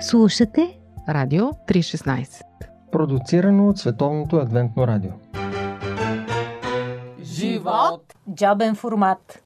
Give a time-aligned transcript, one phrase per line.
[0.00, 2.42] Слушате Радио 316
[2.92, 5.10] Продуцирано от Световното адвентно радио.
[7.22, 8.14] Живот!
[8.34, 9.42] Джобен формат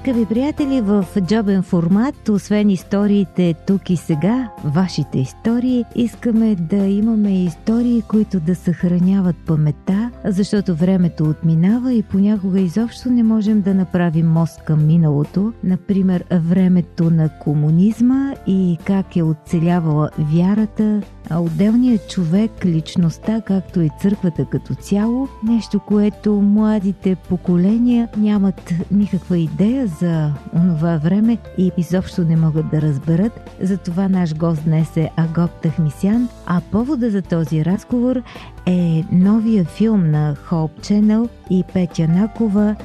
[0.00, 7.44] Скъпи приятели, в джобен формат, освен историите тук и сега, вашите истории, искаме да имаме
[7.44, 14.26] истории, които да съхраняват паметта, защото времето отминава и понякога изобщо не можем да направим
[14.26, 15.52] мост към миналото.
[15.64, 23.90] Например, времето на комунизма и как е оцелявала вярата, а отделният човек, личността, както и
[24.00, 32.24] църквата като цяло, нещо, което младите поколения нямат никаква идея за онова време и изобщо
[32.24, 33.50] не могат да разберат.
[33.62, 38.22] Затова наш гост днес е Агоп Тахмисян, а повода за този разговор
[38.66, 42.76] е новия филм на Hope Channel и Петя Накова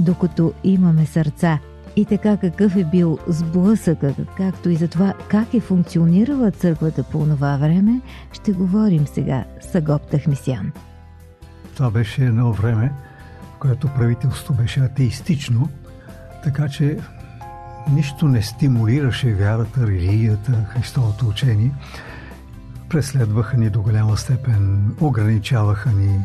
[0.00, 1.58] «Докато имаме сърца».
[1.96, 7.18] И така какъв е бил сблъсъка, както и за това как е функционирала църквата по
[7.18, 8.00] това време,
[8.32, 10.72] ще говорим сега с Агоп Тахмисян.
[11.74, 12.92] Това беше едно време,
[13.42, 15.68] в което правителството беше атеистично,
[16.44, 16.98] така че
[17.92, 21.70] нищо не стимулираше вярата, религията, Христовото учение.
[22.88, 26.20] Преследваха ни до голяма степен, ограничаваха ни,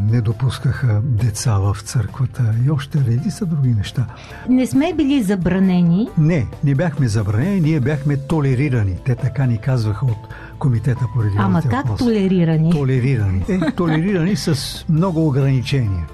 [0.00, 4.06] не допускаха деца в църквата и още реди са други неща.
[4.48, 6.08] Не сме били забранени.
[6.18, 8.96] Не, не бяхме забранени, ние бяхме толерирани.
[9.04, 12.04] Те така ни казваха от Комитета по религиозните Ама как въпроси.
[12.04, 12.70] толерирани?
[12.70, 13.44] Толерирани.
[13.48, 16.06] Е, толерирани с много ограничения.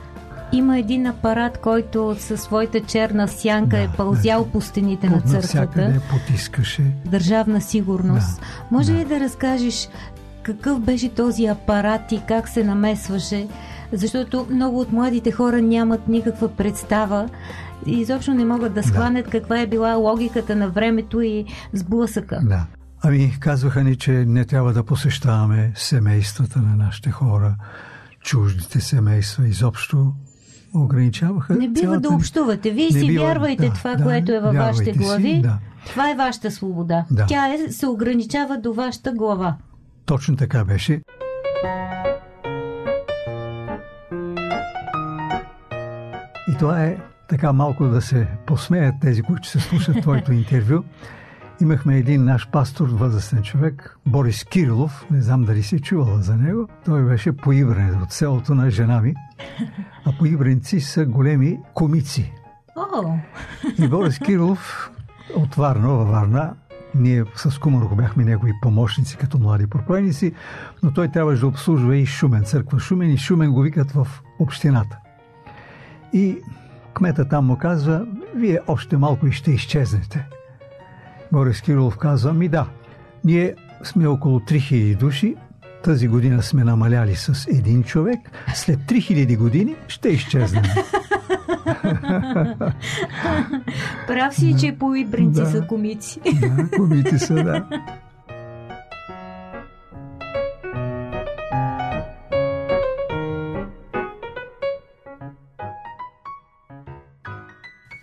[0.53, 4.51] Има един апарат, който със своята черна сянка Да, е пълзял да.
[4.51, 6.01] по стените на църквата.
[6.11, 6.83] потискаше.
[7.07, 8.41] Държавна сигурност.
[8.41, 8.99] Да, Може да.
[8.99, 9.89] ли да разкажеш
[10.43, 13.47] какъв беше този апарат и как се намесваше?
[13.93, 17.29] Защото много от младите хора нямат никаква представа
[17.87, 22.41] и изобщо не могат да схванат каква е била логиката на времето и сблъсъка.
[22.43, 22.67] Да.
[23.03, 27.55] Ами, казваха ни, че не трябва да посещаваме семействата на нашите хора,
[28.21, 30.13] чуждите семейства, изобщо
[30.75, 31.55] ограничаваха.
[31.55, 32.71] Не бива цялата да общувате.
[32.71, 35.41] Вие Не си бива, вярвайте да, това, да, което е във вашите си, глави.
[35.43, 35.59] да.
[35.87, 37.05] Това е вашата свобода.
[37.11, 37.27] Да.
[37.27, 39.57] Тя е, се ограничава до вашата глава.
[40.07, 41.01] Точно така беше.
[46.49, 46.97] И това е
[47.29, 50.83] така малко да се посмеят тези, които ще слушат твоето интервю.
[51.61, 56.69] Имахме един наш пастор, възрастен човек, Борис Кирилов, не знам дали си чувала за него.
[56.85, 59.15] Той беше поибрен от селото на жена ми.
[60.05, 62.33] А поибренци са големи комици.
[62.77, 63.19] О,
[63.79, 64.91] И Борис Кирилов
[65.37, 66.55] от Варна, във Варна,
[66.95, 70.35] ние с Кумарко бяхме негови помощници като млади проповедници,
[70.83, 74.09] но той трябваше да обслужва и Шумен, църква Шумен и Шумен го викат в
[74.39, 74.99] общината.
[76.13, 76.39] И
[76.95, 80.27] кмета там му казва, вие още малко и ще изчезнете.
[81.33, 82.67] Борис Кирилов казва, ми да,
[83.25, 85.37] ние сме около 3000 души,
[85.85, 88.19] тази година сме намаляли с един човек,
[88.55, 90.63] след 3000 години ще изчезнем.
[94.07, 95.47] прав си, че поибринци Да.
[95.47, 96.21] са комици.
[96.41, 97.67] Да, комити са, да.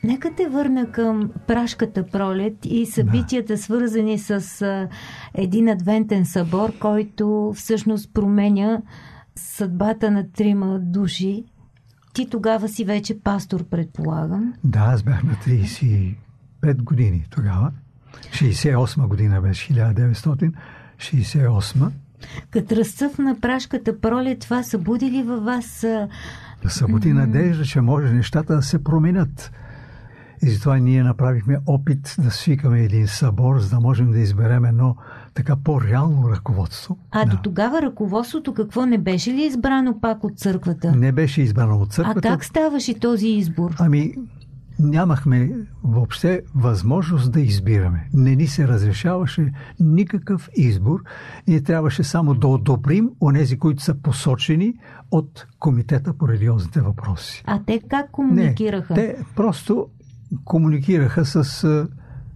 [0.03, 4.87] Нека те върна към прашката пролет и събитията, свързани с а,
[5.33, 8.81] един адвентен събор, който всъщност променя
[9.35, 11.43] съдбата на трима души.
[12.13, 14.53] Ти тогава си вече пастор, предполагам.
[14.63, 16.15] Да, аз бях на 35
[16.83, 17.71] години тогава.
[18.31, 21.91] 68 година беше, 1968.
[22.51, 25.85] Като разцъфна прашката пролет, това събуди ли във вас
[26.63, 29.51] Да събуди надежда, че може нещата да се променят.
[30.44, 34.95] И затова ние направихме опит да свикаме един събор, за да можем да изберем едно
[35.33, 36.97] така по-реално ръководство.
[37.11, 37.31] А да.
[37.31, 40.95] до тогава ръководството какво не беше ли избрано пак от църквата?
[40.95, 42.21] Не беше избрано от А църквата.
[42.21, 43.75] как ставаше този избор?
[43.80, 44.13] Ами,
[44.80, 45.51] нямахме
[45.83, 48.09] въобще възможност да избираме.
[48.13, 51.03] Не ни се разрешаваше никакъв избор.
[51.47, 54.74] Ние трябваше само да одобрим онези, които са посочени
[55.12, 57.44] от Комитета по религиозните въпроси.
[57.45, 58.94] А те как комуникираха?
[58.94, 59.88] Не, те просто
[60.45, 61.87] комуникираха с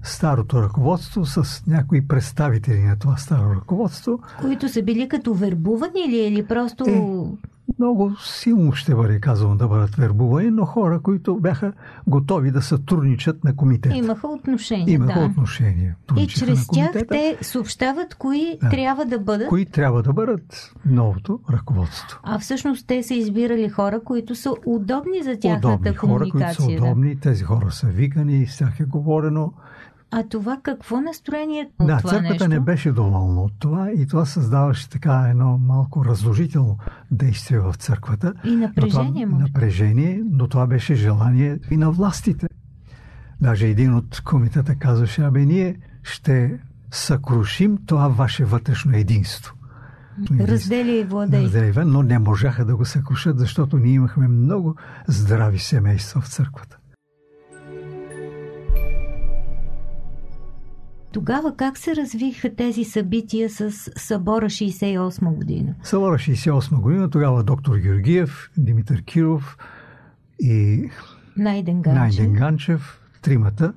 [0.04, 4.20] старото ръководство, с някои представители на това старо ръководство.
[4.42, 6.86] Които са били като вербувани или, или просто...
[6.88, 7.02] Е,
[7.80, 11.74] много силно ще бъде казано да бъдат вербувани, но хора, които бяха
[12.08, 13.96] готови да сътрудничат на комитета.
[13.96, 14.94] Имаха отношение.
[14.94, 15.26] Имаха да.
[15.26, 15.96] отношение.
[16.18, 18.70] И чрез тях те съобщават кои да.
[18.70, 19.48] трябва да бъдат.
[19.48, 22.20] Кои трябва да бъдат новото ръководство.
[22.24, 26.56] А всъщност те са избирали хора, които са удобни за тяхната удобни комуникация.
[26.56, 29.54] Хора, които са удобни, тези хора са викани и с тях е говорено.
[30.16, 32.48] А това какво настроение от да, това църквата нещо?
[32.48, 36.78] не беше доволна от това и това създаваше така едно малко разложително
[37.12, 38.34] действие в църквата.
[38.44, 42.48] И напрежение, но това, Напрежение, но това беше желание и на властите.
[43.42, 46.60] Даже един от комитета казваше, абе ние ще
[46.92, 49.56] съкрушим това ваше вътрешно единство.
[50.40, 51.44] Раздели и владей.
[51.44, 54.76] Раздели, но не можаха да го съкрушат, защото ние имахме много
[55.08, 56.78] здрави семейства в църквата.
[61.14, 65.76] Тогава как се развиха тези събития с събора 68 година?
[65.84, 69.58] Събора 68 година, тогава доктор Георгиев, Димитър Киров
[70.40, 70.90] и
[71.38, 73.74] Найден Ганчев, Найден Ганчев тримата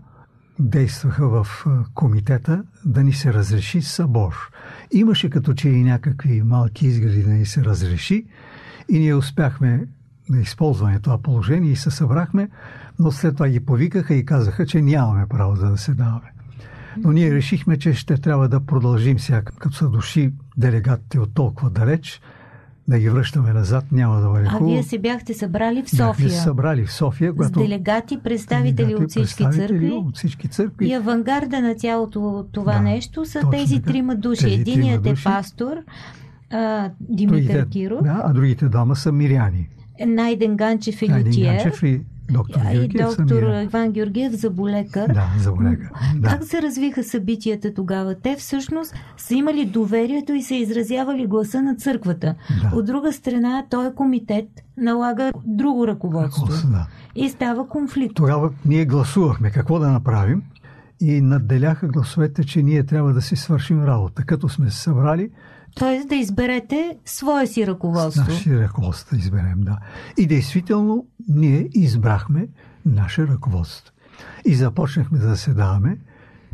[0.58, 4.34] действаха в комитета да ни се разреши събор.
[4.92, 8.26] Имаше като че и някакви малки изгледи да ни се разреши
[8.88, 9.86] и ние успяхме
[10.30, 12.48] да използваме това положение и се събрахме,
[12.98, 16.35] но след това ги повикаха и казаха, че нямаме право да, да се даваме.
[17.04, 21.70] Но ние решихме, че ще трябва да продължим сега, като са дошли делегатите от толкова
[21.70, 22.20] далеч,
[22.88, 24.70] да ги връщаме назад, няма да бъде хубаво.
[24.70, 26.06] А вие се бяхте събрали в София?
[26.06, 27.32] Бяхме събрали в София.
[27.38, 29.92] С делегати, представители делегати, от всички представители църкви.
[29.92, 30.86] От всички църкви.
[30.88, 33.92] И авангарда на цялото това Да, нещо са точно тези така.
[33.92, 34.42] трима души.
[34.42, 35.24] Тези Единият трима е души.
[35.24, 35.76] пастор
[36.50, 39.68] а, Димитър другите, Киров, да, а другите двама са миряни.
[40.06, 42.00] Найден Ганчев Найден лютиер Ганчев и
[42.30, 43.64] доктор и Георгиев доктор миряни.
[43.64, 45.08] Иван Георгиев заболекар.
[45.08, 45.90] Да, заболяга.
[46.16, 46.28] Да.
[46.28, 48.14] Как се развиха събитията тогава?
[48.14, 52.34] Те всъщност са имали доверието и са изразявали гласа на църквата.
[52.62, 52.76] Да.
[52.76, 56.42] От друга страна, той комитет налага друго ръководство.
[56.42, 56.86] Ръководство, да.
[57.14, 58.14] И става конфликт.
[58.14, 60.42] Тогава ние гласувахме какво да направим
[61.00, 64.22] и надделяха гласовете, че ние трябва да си свършим работа.
[64.24, 65.30] Като сме се събрали,
[65.78, 68.24] Тоест да изберете свое си ръководство.
[68.28, 69.78] наши ръководство изберем, да.
[70.16, 72.48] И действително ние избрахме
[72.86, 73.94] наше ръководство.
[74.44, 75.98] И започнахме да заседаваме.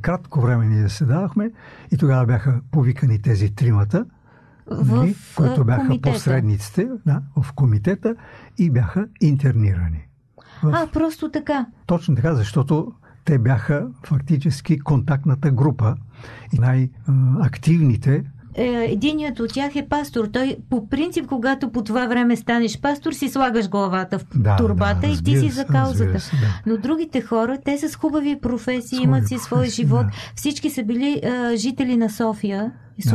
[0.00, 1.50] Кратко време ние заседавахме
[1.92, 4.06] и тогава бяха повикани тези тримата,
[4.70, 6.12] В, нали, които бяха комитета.
[6.12, 8.14] посредниците да, в комитета
[8.58, 10.06] и бяха интернирани.
[10.62, 10.72] В...
[10.74, 11.66] А, просто така.
[11.86, 12.92] Точно така, защото
[13.24, 15.96] те бяха фактически контактната група
[16.52, 18.24] и най-активните.
[18.54, 20.26] Е, единият от тях е пастор.
[20.26, 25.00] Той по принцип, когато по това време станеш пастор, си слагаш главата в Да, турбата
[25.00, 26.20] да, и ти си за каузата.
[26.20, 26.60] се, да.
[26.66, 30.06] Но другите хора, те са с хубави професии, С имат си професии, живот.
[30.06, 30.12] да.
[30.36, 33.10] Всички са били а, жители на София, и Да,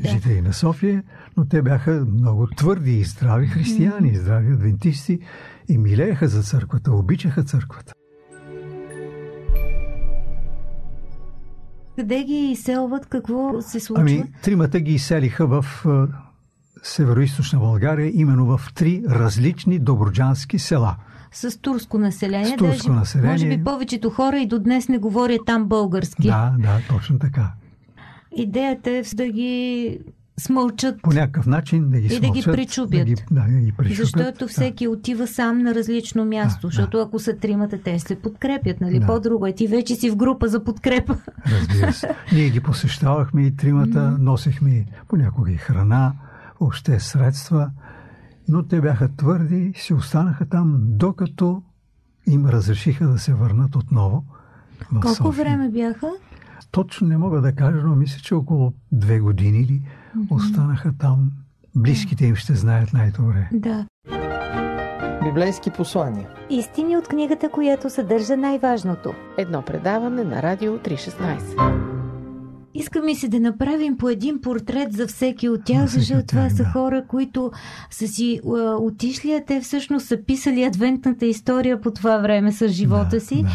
[0.00, 1.02] Да, Жители на София,
[1.36, 5.18] но те бяха много твърди и здрави християни, здрави адвентисти
[5.68, 7.92] и милееха за църквата, обичаха църквата.
[11.96, 13.06] Къде ги изселват?
[13.06, 14.02] Какво се случва?
[14.02, 16.08] Ами, тримата ги изселиха в а,
[16.82, 17.20] северо
[17.54, 20.96] България, именно в три различни доброджански села.
[21.32, 22.46] С турско население.
[22.46, 23.32] С турско Даже, население.
[23.32, 26.28] Може би повечето хора и до днес не говорят там български.
[26.28, 27.52] Да, да, точно така.
[28.36, 29.98] Идеята е да ги
[30.40, 31.02] смълчат.
[31.02, 32.90] По някакъв начин да ги И да ги смълчат, причупят.
[32.90, 34.06] Да ги, да, да ги причупят.
[34.06, 34.48] Защото да.
[34.48, 36.60] всеки отива сам на различно място.
[36.60, 38.98] Да, защото ако са тримата, те се подкрепят, нали?
[38.98, 39.06] Да.
[39.06, 39.52] По-друго е.
[39.52, 41.16] Ти вече си в група за подкрепа.
[41.46, 42.08] Разбира се.
[42.32, 46.12] Ние ги посещавахме и тримата, носихме понякога и храна,
[46.60, 47.70] въобще средства,
[48.48, 51.62] но те бяха твърди и си останаха там, докато
[52.26, 54.24] им разрешиха да се върнат отново
[54.90, 55.44] Колко София.
[55.44, 56.10] време бяха?
[56.70, 59.82] Точно не мога да кажа, но мисля, че около две години ли
[60.30, 61.30] останаха там.
[61.76, 63.48] Близките им ще знаят най-добре.
[63.52, 63.86] Да.
[65.24, 66.28] Библейски послания.
[66.50, 69.14] Истини от книгата, която съдържа най-важното.
[69.38, 71.93] Едно предаване на Радио 316.
[72.74, 76.40] Иска ми се да направим по един портрет за всеки от тях, защото от това
[76.40, 76.64] тях, са да.
[76.64, 77.50] хора, които
[77.90, 82.68] са си а, отишли, а те всъщност са писали адвентната история по това време с
[82.68, 83.42] живота Да, си.
[83.42, 83.48] да.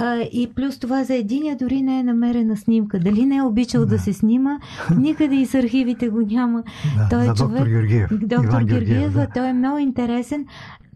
[0.00, 2.98] А, и плюс това за единия дори не е намерена снимка.
[2.98, 3.98] Дали не е обичал да, Да.
[3.98, 4.58] се снима,
[4.96, 6.62] никъде и с архивите го няма.
[6.98, 8.08] Да, Той е за човек- доктор Георгиев.
[8.12, 9.26] Доктор Иван Георгиев, да.
[9.26, 10.46] той е много интересен.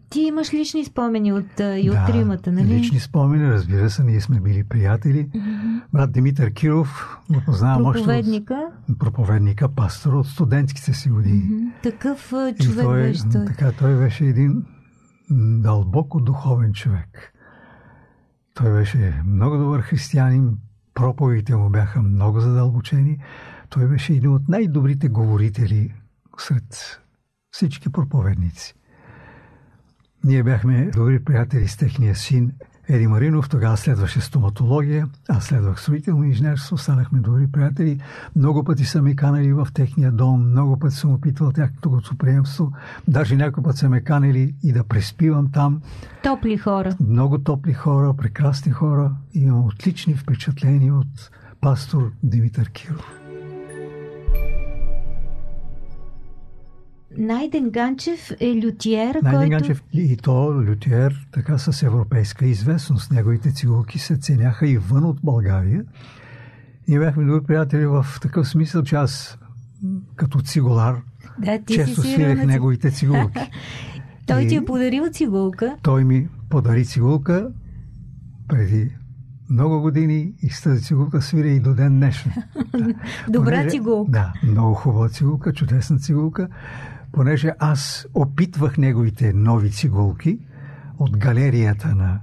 [0.09, 2.67] Ти имаш лични спомени от, и от да, тримата, нали?
[2.67, 5.29] Лични спомени, разбира се, ние сме били приятели.
[5.93, 8.67] Брат Димитър Киров го познавам още Проповедника.
[8.89, 11.43] от проповедника, пастор от студентските си години.
[11.43, 11.65] Мгм.
[11.83, 13.45] Такъв а, И човек той, беше той.
[13.45, 14.65] Така, той беше един
[15.61, 17.33] дълбоко духовен човек.
[18.53, 20.57] Той беше много добър християнин,
[20.93, 23.17] проповедите му бяха много задълбочени.
[23.69, 25.93] Той беше един от най-добрите говорители
[26.37, 26.99] сред
[27.51, 28.76] всички проповедници.
[30.27, 32.51] Ние бяхме добри приятели с техния син
[32.89, 37.99] Еди Маринов, тогава следваше стоматология, аз следвах строително инженерство, станахме добри приятели.
[38.35, 42.71] Много пъти са ме канали в техния дом, много пъти съм опитвал тяхното гостоприемство,
[43.07, 45.81] даже някой път са ме канали и да преспивам там.
[46.23, 46.95] Топли хора.
[47.09, 49.11] Много топли хора, прекрасни хора.
[49.33, 51.31] Имам отлични впечатления от
[51.61, 53.26] пастор Димитър Киров.
[57.17, 59.49] Найден Ганчев е лютиер, Найден който...
[59.49, 63.11] Ганчев и то лютиер така с европейска известност.
[63.11, 65.83] Неговите цигулки се ценяха и вън от България.
[66.87, 69.37] Ние бяхме добри приятели в такъв смисъл, че аз
[70.15, 71.01] като цигулар
[71.39, 72.45] да, често си свирех на...
[72.45, 73.51] неговите цигулки.
[74.27, 74.47] Той и...
[74.47, 75.75] ти е подарил цигулка.
[75.81, 77.49] Той ми подари цигулка
[78.47, 78.91] преди
[79.49, 82.31] много години и с тази цигулка свиря и до ден днешен.
[82.77, 82.93] Да.
[83.29, 84.11] Добра Понеже, цигулка.
[84.11, 86.47] Да, много хубава цигулка, чудесна цигулка
[87.11, 90.39] понеже аз опитвах неговите нови цигулки
[90.99, 92.19] от галерията на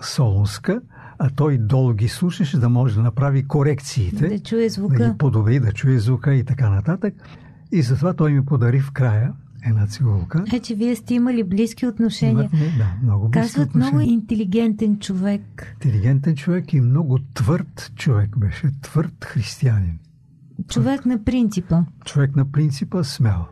[0.00, 0.80] Солунска,
[1.18, 4.28] а той долу ги слушаше, да може да направи корекциите.
[4.28, 4.96] Да чуе звука.
[4.96, 7.14] Да ги подобри, да чуе звука и така нататък.
[7.72, 9.32] И затова той ми подари в края
[9.66, 10.44] една цигулка.
[10.52, 12.50] Е, че вие сте имали близки отношения.
[12.52, 13.98] Имахме, да, много близки Казват отношения.
[13.98, 15.76] много интелигентен човек.
[15.84, 18.70] Интелигентен човек и много твърд човек беше.
[18.82, 19.98] Твърд християнин.
[20.68, 21.84] Човек на принципа.
[22.04, 23.44] Човек на принципа смел.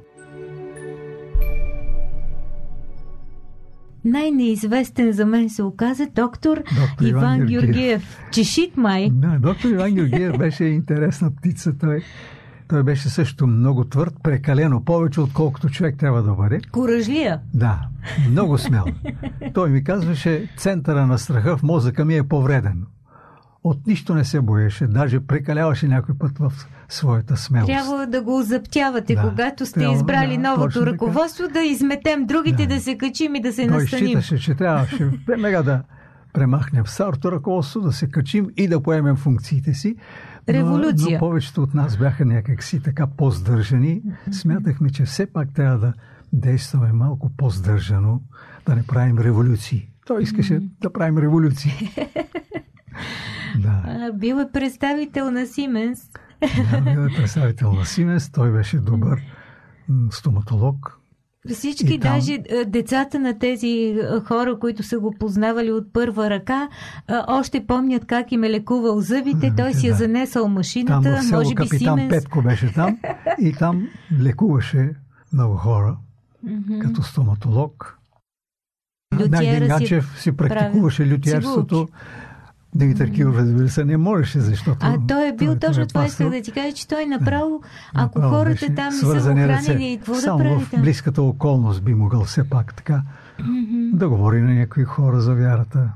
[4.04, 7.62] Най-неизвестен за мен се оказа доктор, доктор Иван, Иван Георгиев.
[7.62, 8.18] Георгиев.
[8.32, 9.10] Чешит май.
[9.12, 11.78] Да, доктор Иван Георгиев беше интересна птица.
[11.78, 12.02] Той,
[12.68, 16.60] той беше също много твърд, прекалено повече, отколкото човек трябва да бъде.
[16.72, 17.40] Коражлия.
[17.54, 17.80] Да,
[18.30, 18.84] много смел.
[19.54, 22.86] Той ми казваше, центъра на страха в мозъка ми е повреден.
[23.64, 26.52] От нищо не се боеше, даже прекаляваше някой път в
[26.88, 27.66] своята смелост.
[27.66, 30.86] Трябва да го заптявате, Да, когато сте трябва, избрали да, новото така.
[30.86, 32.74] ръководство, да изметем другите, да.
[32.74, 32.80] Да.
[32.80, 34.06] се качим и да се Той настаним.
[34.06, 35.82] считаше, че трябваше веднага да
[36.32, 39.96] премахнем старото ръководство, да се качим и да поемем функциите си.
[40.48, 41.12] Но, Революция.
[41.12, 44.02] но повечето от нас бяха някакси така по-здържани.
[44.30, 45.92] Смятахме, че все пак трябва да
[46.32, 48.20] действаме малко по-здържано,
[48.66, 49.88] да не правим революции.
[50.06, 51.72] Той искаше да правим революции.
[53.58, 56.00] Да, бил е представител на Сименс.
[56.72, 59.20] да, бил е представител на Сименс, той беше добър
[60.10, 60.98] стоматолог.
[61.52, 65.92] Всички, И там- даже а, децата на тези а, хора, които са го познавали от
[65.92, 66.68] първа ръка,
[67.08, 69.52] а, още помнят как им е лекувал зъбите.
[69.56, 69.96] Той си е да.
[69.96, 72.10] занесъл Там машината, в село може би Капитан Сименс.
[72.10, 72.98] Петко беше там
[73.40, 73.88] и там
[74.20, 74.90] лекуваше
[75.32, 75.96] много хора
[76.42, 76.78] Мгм.
[76.78, 77.98] като стоматолог.
[79.30, 81.88] Найден си Ганчев си практикуваше лютиерството.
[82.74, 84.78] Димитър Киров, разбира се, не можеше, защото...
[84.80, 87.06] А той е бил той- той точно е това, исках да ти кажа, че той
[87.06, 87.62] направо,
[87.94, 89.64] ако Направо хората там не са ръце.
[89.66, 93.02] хранили, какво да прави в близката околност би могъл все пак така
[93.92, 95.88] да говори на някои хора за вярата.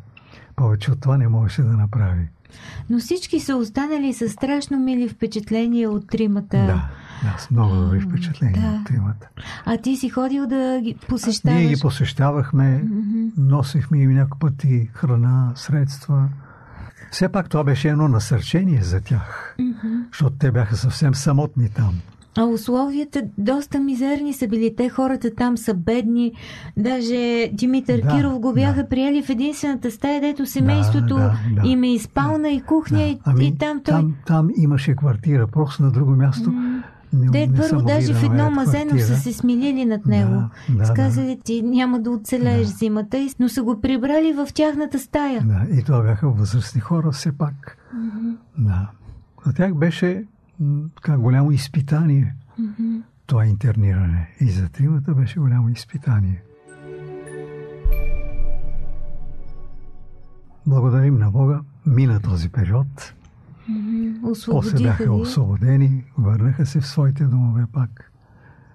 [0.56, 2.28] Повече от това не можеше да направи.
[2.90, 6.56] Но всички са останали с страшно мили впечатления от тримата.
[6.56, 6.88] Да,
[7.24, 8.78] да, с много добри впечатления да.
[8.78, 9.28] от тримата.
[9.64, 11.58] А ти си ходил да ги посещаваш.
[11.58, 13.26] Ние ги посещавахме, Мгм.
[13.36, 16.28] носихме им някакъв път и храна, средства.
[17.10, 19.94] Все пак това беше едно насърчение за тях, Мгм.
[20.12, 21.94] защото те бяха съвсем самотни там.
[22.36, 24.74] А условията доста мизерни са били.
[24.76, 26.32] Те хората там са бедни.
[26.76, 28.88] Даже Димитър Да, Киров го бяха да.
[28.88, 31.68] приели в единствената стая, дето семейството да, да.
[31.68, 33.94] им е и спална, и кухня, и, ами, и там той...
[33.94, 36.52] там, там имаше квартира, просто на друго място.
[37.12, 39.06] Не, Те не първо даже да в едно мазено квартира.
[39.06, 40.30] са се смилили над него.
[40.30, 42.72] Да, да, Сказали ти няма да оцелееш Да.
[42.72, 45.42] зимата, но са го прибрали в тяхната стая.
[45.42, 47.78] Да, и това бяха възрастни хора все пак.
[48.58, 48.90] Да.
[49.46, 50.24] За тях беше
[50.96, 52.34] така голямо изпитание
[53.26, 54.28] това интерниране.
[54.40, 56.42] И за тримата беше голямо изпитание.
[60.66, 61.60] Благодарим на Бога.
[61.86, 63.14] Мина този период.
[64.46, 68.12] После бяха освободени, върнаха се в своите домове пак.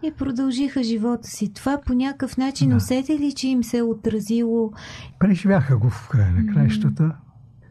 [0.03, 1.53] и продължиха живота си.
[1.53, 2.75] Това по някакъв начин Да.
[2.75, 4.71] усети ли, че им се е отразило?
[5.19, 7.11] Преживяха го в края на краищата.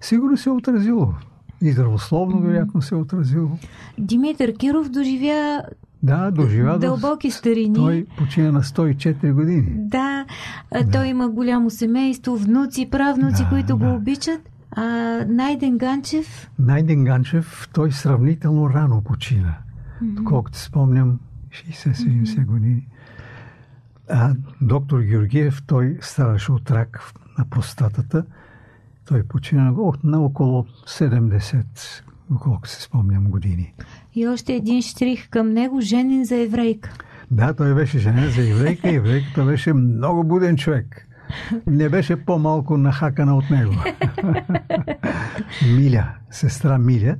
[0.00, 1.14] Сигурно се е отразило.
[1.62, 3.48] И здравословно, вероятно, се е отразило.
[3.98, 5.62] Димитър Киров доживя
[6.02, 6.78] Да, доживя до...
[6.78, 7.74] дълбоки старини.
[7.74, 9.66] Той почина на 104 години.
[9.68, 10.26] Да,
[10.70, 13.92] а, той има голямо семейство, внуци, правнуци, Да, които го да.
[13.92, 14.40] обичат.
[14.76, 14.82] А
[15.28, 19.54] Найден Ганчев, Найден Ганчев, той сравнително рано почина.
[20.02, 22.86] Доколкото си спомням, 60-70 години.
[24.10, 28.24] А доктор Георгиев, той страдаше от рак на простатата.
[29.04, 29.72] Той почина
[30.04, 31.64] на- около 70,
[32.30, 33.74] доколко си спомням години.
[34.14, 36.92] и още един штрих към него, женен за еврейка.
[37.30, 38.90] Да, той беше женен за еврейка.
[38.90, 41.08] Еврейката беше много буден човек.
[41.66, 43.74] Не беше по-малко нахакана от него.
[45.76, 47.16] Миля, сестра Миля,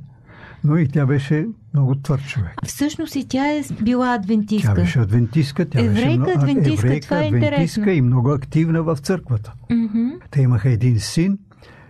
[0.63, 2.53] но и тя беше много твърд човек.
[2.65, 4.73] Всъщност и тя е била адвентистка.
[4.73, 5.69] Тя беше адвентистка.
[5.69, 7.91] Тя еврейка, беше много, адвентистка, еврейка, това е адвентистка интересно.
[7.91, 9.53] и много активна в църквата.
[9.71, 10.07] Мгм.
[10.31, 11.37] Те имаха един син.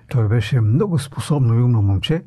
[0.10, 2.24] Той беше много способно и умно момче.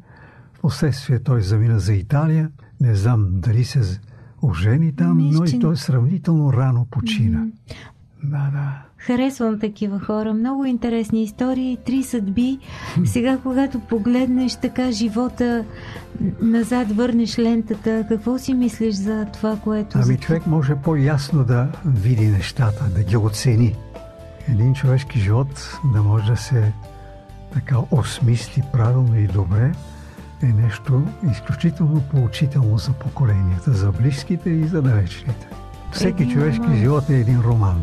[0.55, 2.51] Впоследствие той замина за Италия.
[2.81, 4.01] Не знам дали се
[4.43, 7.47] ожени там, Мисля, но и той сравнително рано почина.
[8.99, 10.35] Харесвам такива хора.
[10.35, 12.59] Много интересни истории, три съдби.
[13.05, 15.65] Сега, когато погледнеш така живота,
[16.43, 19.99] назад върнеш лентата, какво си мислиш за това, което...
[20.03, 23.75] Ами човек може по-ясно да види нещата, да ги оцени.
[24.49, 26.73] Един човешки живот да може да се
[27.53, 29.73] така осмисли правилно и добре
[30.43, 31.03] е нещо
[31.33, 35.49] изключително поучително за поколенията, за близките и за далечните.
[35.93, 36.77] Всеки Един човешки роман.
[36.77, 37.83] живот е един роман.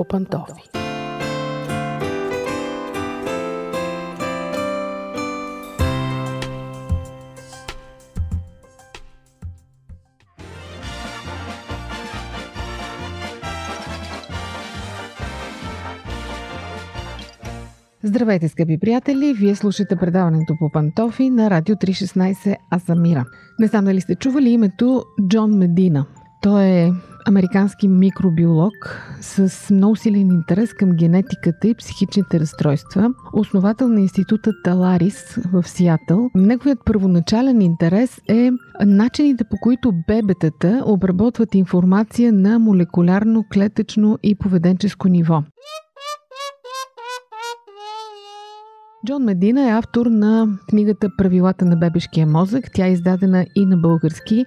[0.00, 0.62] По пантофи.
[18.02, 19.34] Здравейте, скъпи приятели!
[19.34, 23.24] Вие слушате предаването по пантофи на Радио 316 Аз съм Мира.
[23.58, 26.06] Не знам дали сте чували името Джон Медина.
[26.42, 26.90] Той е
[27.26, 28.72] американски микробиолог
[29.20, 36.30] с много силен интерес към генетиката и психичните разстройства, основател на института Таларис в Сиатъл.
[36.34, 38.50] Неговият първоначален интерес е
[38.86, 45.42] начините по които бебетата обработват информация на молекулярно, клетъчно и поведенческо ниво.
[49.06, 52.64] Джон Медина е автор на книгата Правилата на бебешкия мозък.
[52.74, 54.44] Тя е издадена и на български.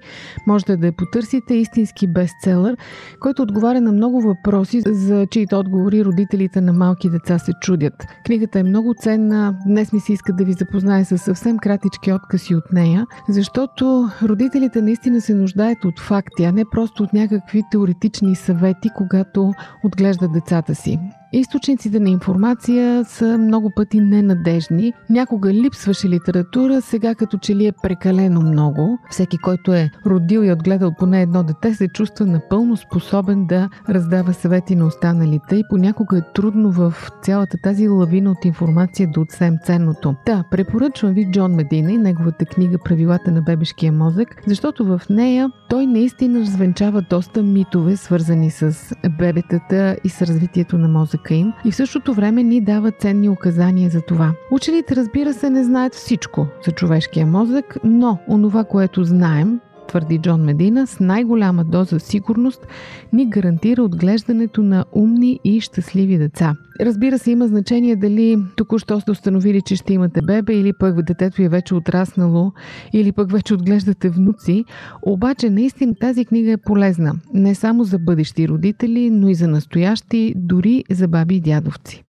[0.48, 1.54] Можете да я потърсите.
[1.54, 2.78] Истински бестселър,
[3.20, 7.94] който отговаря на много въпроси, за чието отговори родителите на малки деца се чудят.
[8.26, 9.56] Книгата е много ценна.
[9.68, 14.82] Днес ми се иска да ви запознае с съвсем кратички откази от нея, защото родителите
[14.82, 20.76] наистина се нуждаят от факти, а не просто от някакви теоретични съвети, когато отглеждат децата
[20.76, 21.00] си.
[21.36, 24.94] Източниците на информация са много пъти ненадежни.
[25.10, 29.00] Някога липсваше литература, сега като че ли е прекалено много.
[29.10, 34.34] Всеки, който е родил и отгледал поне едно дете, се чувства напълно способен да раздава
[34.34, 36.94] съвети на останалите и понякога е трудно в
[37.24, 40.16] цялата тази лавина от информация да отсем ценното.
[40.26, 45.52] Да, препоръчвам ви Джон Медина и неговата книга Правилата на бебешкия мозък, защото в нея
[45.70, 51.54] той наистина развенчава доста митове, свързани с бебетата и с развитието на мозък мозъка им
[51.66, 54.34] и в същото време ни дава ценни указания за това.
[54.52, 60.42] Учените, разбира се, не знаят всичко за човешкия мозък, но онова, което знаем, твърди Джон
[60.42, 62.68] Медина, с най-голяма доза сигурност
[63.14, 66.56] ни гарантира отглеждането на умни и щастливи деца.
[66.80, 71.42] Разбира се, има значение дали току-що сте установили, че ще имате бебе или пък детето
[71.42, 72.52] е вече отраснало
[72.94, 74.66] или пък вече отглеждате внуци.
[75.06, 80.34] Обаче наистина тази книга е полезна не само за бъдещи родители, но и за настоящи,
[80.36, 82.04] дори за баби и дядовци.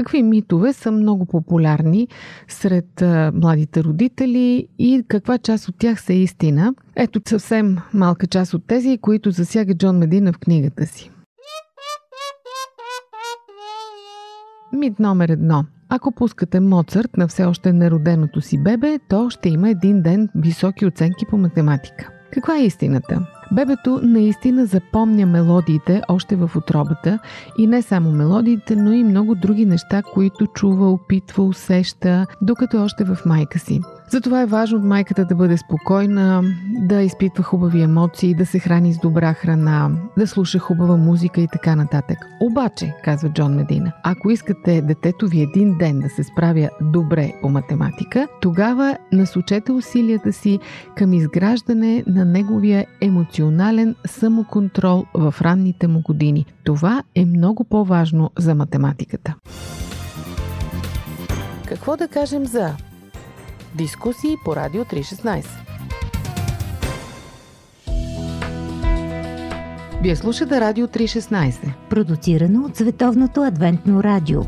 [0.00, 2.08] Какви митове са много популярни
[2.48, 3.02] сред
[3.34, 6.74] младите родители и каква част от тях са истина?
[6.96, 11.10] Ето съвсем малка част от тези, които засяга Джон Медина в книгата си.
[14.72, 15.64] Мит номер едно.
[15.88, 20.86] Ако пускате Моцарт на все още нероденото си бебе, то ще има един ден високи
[20.86, 22.10] оценки по математика.
[22.32, 23.26] Каква е истината?
[23.52, 27.18] Бебето наистина запомня мелодиите още в отробата
[27.58, 32.80] и не само мелодиите, но и много други неща, които чува, опитва, усеща, докато е
[32.80, 33.80] още в майка си.
[34.12, 38.92] Затова е важно от майката да бъде спокойна, да изпитва хубави емоции, да се храни
[38.92, 42.18] с добра храна, да слуша хубава музика и така нататък.
[42.40, 47.48] Обаче, казва Джон Медина, ако искате детето ви един ден да се справя добре по
[47.48, 50.58] математика, тогава насочете усилията си
[50.96, 56.46] към изграждане на неговия емоционален самоконтрол в ранните му години.
[56.64, 59.34] Това е много по-важно за математиката.
[61.66, 62.74] Какво да кажем за
[63.74, 65.46] Дискусии по Радио 316.
[70.02, 71.72] Вие слушате Радио 316.
[71.90, 74.42] Продуцирано от Световното адвентно радио.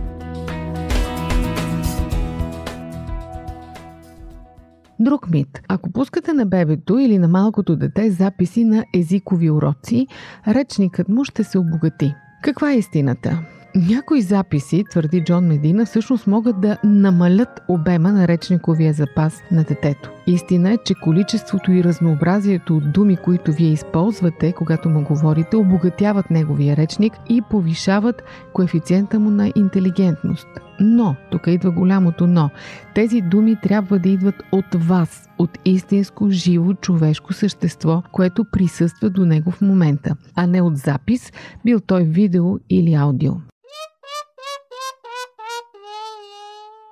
[5.01, 5.61] Друг мит.
[5.69, 10.07] Ако пускате на бебето или на малкото дете записи на езикови уроци,
[10.49, 12.15] речникът му ще се обогати.
[12.43, 13.43] Каква е истината?
[13.77, 20.11] Някои записи, твърди Джон Медина, всъщност могат да намалят обема на речниковия запас на детето.
[20.27, 26.31] Истина е, че количеството и разнообразието от думи, които вие използвате, когато му говорите, обогатяват
[26.31, 30.49] неговия речник и повишават коефициента му на интелигентност.
[30.81, 32.51] Но, тук идва голямото но,
[32.95, 39.27] тези думи трябва да идват от вас, от истинско, живо, човешко същество, което присъства до
[39.27, 41.33] него в момента, а не от запис,
[41.65, 43.33] бил той видео или аудио.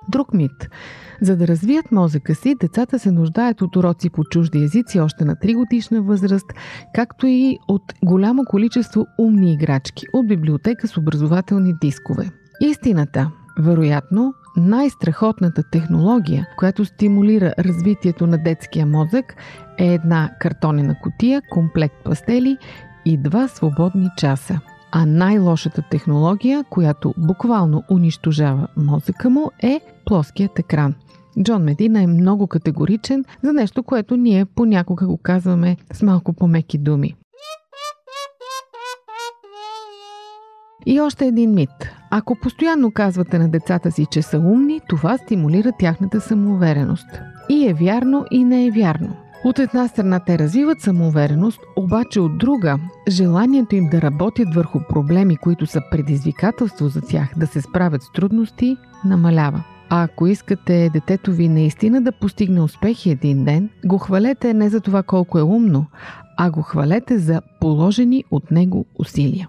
[0.09, 0.69] Друг мит.
[1.21, 5.35] За да развият мозъка си, децата се нуждаят от уроци по чужди езици още на
[5.35, 6.53] 3 годишна възраст,
[6.95, 12.31] както и от голямо количество умни играчки от библиотека с образователни дискове.
[12.61, 19.35] Истината, вероятно, най-страхотната технология, която стимулира развитието на детския мозък,
[19.77, 22.57] е една картонена котия, комплект пастели
[23.05, 24.59] и два свободни часа.
[24.91, 30.95] А най-лошата технология, която буквално унищожава мозъка му, е плоският екран.
[31.43, 36.77] Джон Медина е много категоричен за нещо, което ние понякога го казваме с малко по-меки
[36.77, 37.15] думи.
[40.85, 41.69] И още един мит.
[42.09, 47.21] Ако постоянно казвате на децата си, че са умни, това стимулира тяхната самоувереност.
[47.49, 49.15] И е вярно, и не е вярно.
[49.43, 55.37] От една страна те развиват самоувереност, обаче от друга желанието им да работят върху проблеми,
[55.37, 59.63] които са предизвикателство за тях да се справят с трудности, намалява.
[59.89, 64.81] А ако искате детето ви наистина да постигне успехи един ден, го хвалете не за
[64.81, 65.85] това колко е умно,
[66.37, 69.47] а го хвалете за положени от него усилия.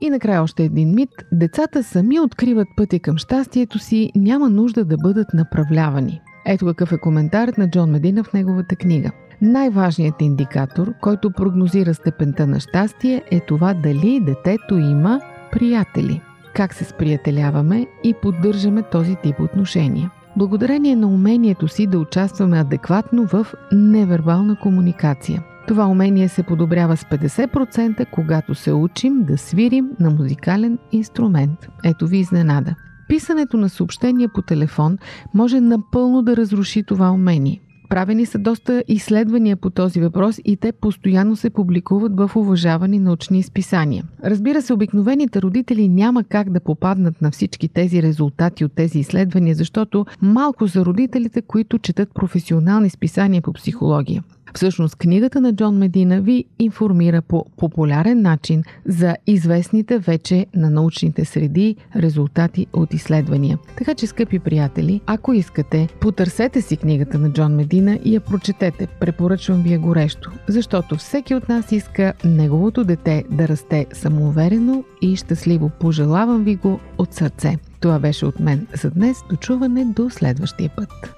[0.00, 1.10] И накрая още един мит.
[1.32, 6.20] Децата сами откриват пътя към щастието си, няма нужда да бъдат направлявани.
[6.46, 9.10] Ето какъв е коментарът на Джон Медина в неговата книга.
[9.42, 15.20] Най-важният индикатор, който прогнозира степента на щастие е това дали детето има
[15.52, 16.20] приятели.
[16.54, 20.10] Как се сприятеляваме и поддържаме този тип отношения.
[20.36, 25.42] Благодарение на умението си да участваме адекватно в невербална комуникация.
[25.68, 31.68] Това умение се подобрява с 50%, когато се учим да свирим на музикален инструмент.
[31.84, 32.74] Ето ви изненада.
[33.08, 34.98] Писането на съобщения по телефон
[35.34, 37.60] може напълно да разруши това умение.
[37.88, 43.38] Правени са доста изследвания по този въпрос и те постоянно се публикуват в уважавани научни
[43.38, 44.04] изписания.
[44.24, 49.54] Разбира се, обикновените родители няма как да попаднат на всички тези резултати от тези изследвания,
[49.54, 54.22] защото малко за родителите, които четат професионални списания по психология.
[54.54, 61.24] Всъщност книгата на Джон Медина ви информира по популярен начин за известните вече на научните
[61.24, 63.58] среди резултати от изследвания.
[63.78, 68.86] Така че, скъпи приятели, ако искате, потърсете си книгата на Джон Медина и я прочетете.
[68.86, 75.16] Препоръчвам ви я горещо, защото всеки от нас иска неговото дете да расте самоуверено и
[75.16, 75.70] щастливо.
[75.80, 77.56] Пожелавам ви го от сърце.
[77.80, 79.16] Това беше от мен за днес.
[79.30, 81.17] Дочуване до следващия път.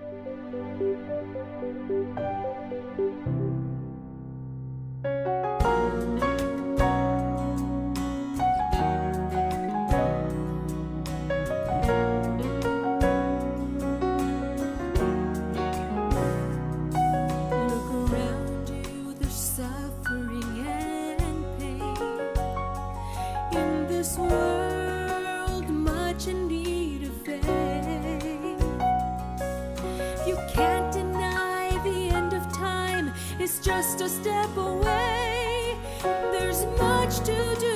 [33.97, 35.75] just a step away.
[36.31, 37.70] There's much to do,